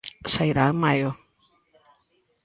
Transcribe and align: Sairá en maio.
Sairá 0.33 0.65
en 0.71 0.77
maio. 0.83 1.09